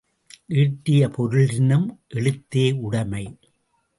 ஈட்டிய 0.53 1.09
பொருளினும் 1.09 1.85
எழுத்தே 2.13 2.65
உடைமை. 2.79 3.37